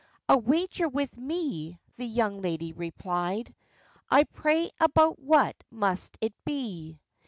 [0.29, 3.53] 'A wager with me,' the young lady replied,
[4.09, 6.99] 'I pray about what must it be?